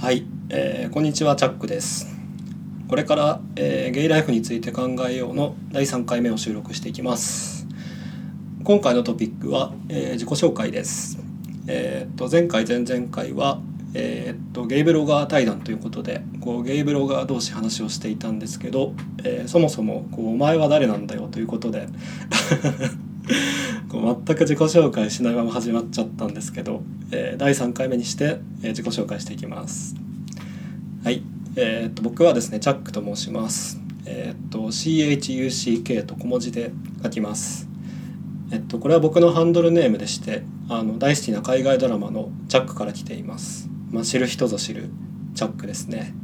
[0.00, 2.16] はい、えー、こんにちはチャックです。
[2.88, 7.66] これから、えー、ゲイライフについて考えようの第3回目を収録していきます。
[8.64, 11.18] 今回のトピックは、えー、自己紹介です。
[11.66, 13.60] えー、っと前回前々回は
[13.92, 21.88] えー、っとゲイブロガー対談ということでこうゲイブロガー同士話をしていたんですけど、えー、そもそもこう「お前は誰なんだよ」ということで
[23.90, 29.96] こう全く自己紹介しないまま始まっちゃったんですけど、えー、第3回目にして、えー、自己紹介していきます。
[31.02, 31.24] はい、
[31.56, 33.80] えー、っと僕はですねチャックと申します。
[34.06, 36.70] えー、っと CHUCK と小文字で
[37.02, 37.68] 書きます。
[38.52, 43.68] えっとこれは僕のハンドルネームでしてあの大好きな海外ドラマのチャックから来ています。
[43.90, 44.88] まあ、知る人ぞ知る
[45.34, 46.14] チャックですね。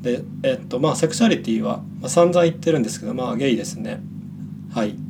[0.00, 4.00] でえっとまあセクシャリティは、まあ、散々言ってるんですけどまあゲイですね。
[4.72, 5.03] はい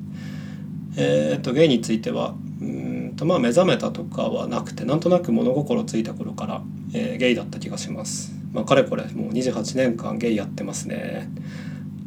[0.96, 6.62] えー、っとゲイについてはうんとまあ目覚めたとかはなくてなんとなく物心ついた頃から、
[6.92, 8.32] えー、ゲイだった気がします。
[8.52, 11.28] まあ、かれこれもう28年間ゲイやってますね。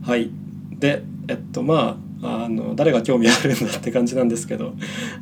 [0.04, 0.32] はい。
[0.72, 4.74] でえっとまああの誰が興味あるんだって感じなんですけど、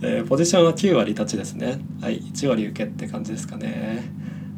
[0.02, 1.80] えー、ポジションは9割立ちですね。
[2.02, 2.21] はい。
[2.21, 4.03] 1割受けって感じですかね。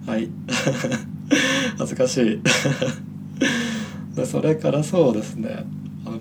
[0.05, 0.29] はい。
[1.77, 2.41] 恥ずかしい。
[4.15, 5.65] でそれからそうですね。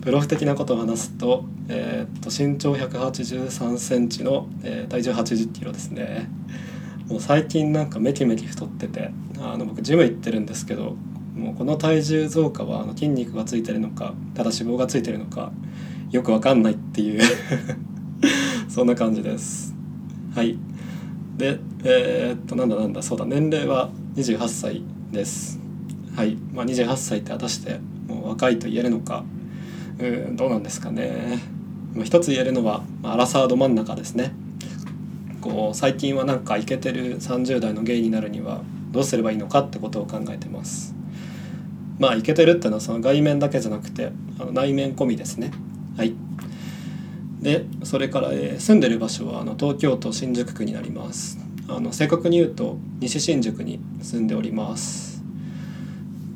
[0.07, 6.29] あのプロフ的なことを話すと,、えー、っと身長183センチの、えー、体重80キロですね。
[7.09, 10.97] もう最近なんかメキメキ太っててあの僕ジム行ってるんですけど
[11.37, 15.53] もうこの体重増加はあの筋肉がついてるのかただ脂肪がついてるのか
[16.11, 17.21] よくわかんないっていう
[18.69, 19.75] そんな感じです。
[20.35, 20.57] はい。
[21.37, 25.59] でえー、っとなんだなんだそうだ年齢は28歳です。
[26.15, 26.37] はい。
[26.53, 29.25] まあ28歳って果たしてもう若いと言えるのか
[29.99, 31.39] うんどうなんですかね。
[32.05, 34.33] 一つ言えるのは、アラサーど真ん中ですね。
[35.41, 40.95] こう最近はなんかイケてる30代のゲイになるにはどうすればいいのかってことを考えてます。
[41.99, 45.53] まあイケてるってのはその外面だけじゃなくてあの内面込みですね。
[45.97, 46.15] はい。
[47.41, 51.39] でそれから、えー、住んでる場所はあの東京都新宿区になります。
[51.69, 55.23] あの正確に言うと西新宿に住んでおります。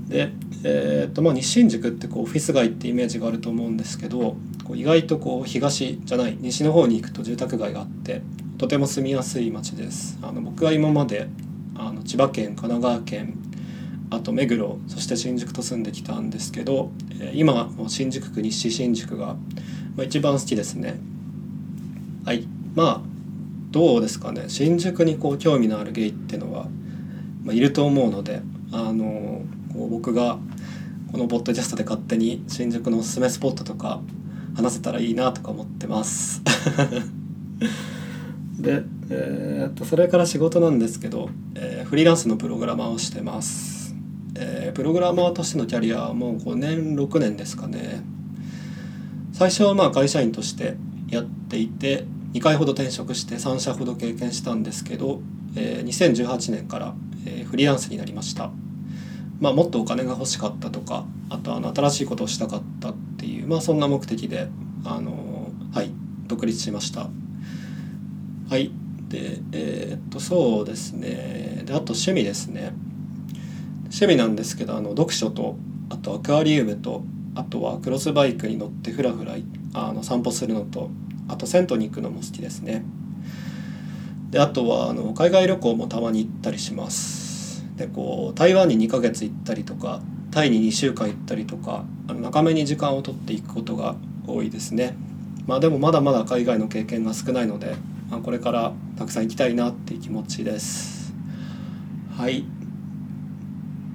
[0.09, 0.32] で
[0.62, 8.22] えーとまあ、西新宿ってこうオフィス街ってイメージがあると思うんですけどこう意外とこう東じゃない西の方に行くと住宅街があって
[8.59, 10.19] とても住みやすい街です。
[10.20, 11.28] あの僕は今まで
[11.75, 13.38] あの千葉県神奈川県
[14.10, 19.37] あと目黒そして新宿と住んできたんですけど、えー、今新宿区西新宿が、
[19.97, 21.00] まあ、一番好きですね。
[22.26, 22.47] はい。
[22.75, 23.00] まあ
[23.70, 24.44] どうですかね。
[24.49, 26.66] 新宿にこう興味のあるゲイっていうのは、
[27.44, 29.41] まあ、いると思うのであの
[29.72, 30.38] こう僕が
[31.12, 34.00] このポッドキャストで勝手に新宿のおすすめスポットとか
[34.54, 36.42] 話せたらいいなとか思ってます。
[38.58, 43.94] で、えー、っとそれから仕事なんですけど、えー、フリーランスのプログラマーをしてます。
[44.36, 48.02] えー、プログラマーとしてのキャリアはもう5年6年ですかね。
[49.32, 50.76] 最初はまあ会社員として
[51.08, 52.04] やっていて
[52.34, 55.20] 2回ほど転職して3社ほど経験したんですけど、
[55.56, 56.94] えー、2018年から、
[57.26, 58.52] えー、フリーランスになりました。
[59.41, 64.49] まあ、もっとお金が欲しかったとかあとあの新しいことをしたかったっていう、まあ、そんな目的で
[64.84, 65.91] あのはい
[66.27, 67.09] 独立しました。
[68.49, 68.71] はい
[69.09, 71.62] でえー、っとそうですね。
[71.65, 72.73] であと趣味ですね。
[73.84, 75.56] 趣味なんですけどあの読書と
[75.89, 77.03] あとアクアリウムと
[77.34, 79.34] あとはクロスバイクに乗ってふらふら
[79.75, 80.91] あの散歩するのと
[81.29, 82.84] あと銭湯に行くのも好きですね。
[84.31, 87.19] であとはあの海外旅行もたまに行ったりします。
[87.81, 93.97] でこう台湾に2ヶ月行ったりとかタイに2週間行ったりとかあの長めに時間を取っていくことが
[94.27, 94.95] 多いですね
[95.47, 97.75] まあでもまだまだ海外の経験が少ないので、
[98.11, 101.15] まあ、これからたくさん行きたいなっていう気持ちです
[102.17, 102.45] はい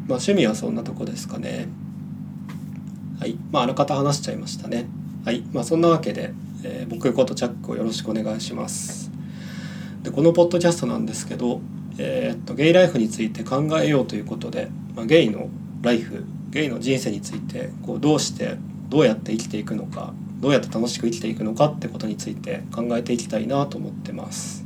[0.08, 1.68] まあ、趣味はそんなとこですかね。
[3.20, 3.40] はい。
[3.52, 4.86] まあ、あらかた話しちゃいましたね。
[5.26, 5.44] はい。
[5.52, 6.32] まあ、そんなわけで、
[6.64, 9.10] えー、僕ことチャックをよろしくお願いします。
[10.04, 11.60] で、このポッドキャストなんですけど、
[11.98, 15.50] えー、っと、ゲイライフについて考えようということで、まあ、ゲイの
[15.82, 18.58] ライフ、ゲイの人生について、こう、どうして、
[18.90, 24.66] どうやって生きていくのか、どうやって楽しく生きていくのかってことについて考えていきたいなと思ってます。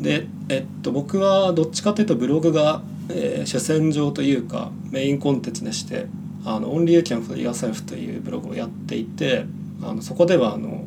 [0.00, 6.06] で、えっと、僕はどっちかというとブログがえー、主戦場というかメインコンテンツでして
[6.44, 9.46] 「あの Only You Can for Yourself」というブログをやっていて
[9.82, 10.84] あのそこではあの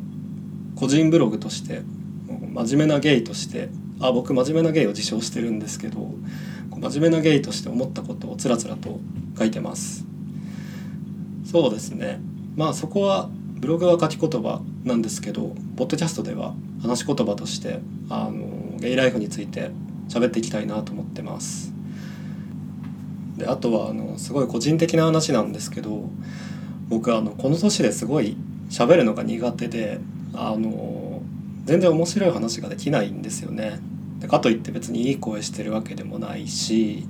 [0.76, 1.82] 個人ブログとして
[2.52, 3.68] 真面目なゲイとして
[4.00, 6.14] あ僕真面目なゲイを自称してるんですけど
[6.70, 9.00] 真面目なゲイとして思ったことをつらつらと
[9.38, 10.06] 書いてます。
[11.44, 12.20] そうですね。
[12.56, 19.70] まあそこはブログは書き言葉なんですけどポッドキャストでは話し言葉としてあのゲイライフについて
[20.08, 21.72] 喋っていきたいなと思ってます。
[23.36, 26.08] であとはあのすごい個人的な話なんですけど
[26.88, 28.36] 僕あのこの年ですごい
[28.70, 30.00] 喋るのが苦手で
[30.32, 31.22] あの
[31.64, 33.78] 全然面白い話ができないんですよね。
[34.20, 37.06] でかといって別にいい声してるわけでもないし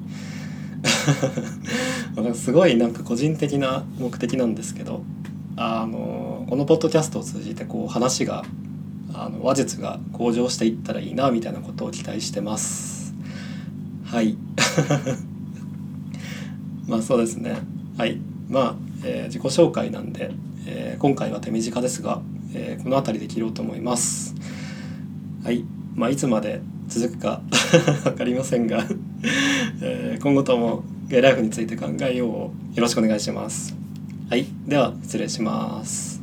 [2.35, 5.03] すごいなんか個人的な目的なんですけど
[5.57, 8.45] あのこのポッドキャストを通じてこう話が
[9.12, 13.15] あの話術が向上していったらいいなみたいなことを期待してます。
[14.05, 14.37] はい。
[16.87, 17.59] まあそうですね。
[17.97, 18.19] はい。
[18.49, 18.75] まあ、
[19.05, 20.33] えー、自己紹介なんで、
[20.67, 22.23] えー、今回は手短ですが、
[22.55, 24.35] えー、この辺りで切ろうと思います。
[25.45, 25.65] はい。
[25.95, 27.41] まあいつまで続くか？
[28.05, 28.85] 分かりませんが。
[29.81, 33.75] えー、今後ともゲイライフについて考えようよろしくお願いします。
[34.29, 34.47] はい。
[34.67, 36.20] では失礼します。